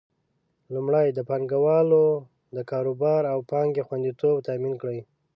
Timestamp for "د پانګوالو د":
1.13-2.57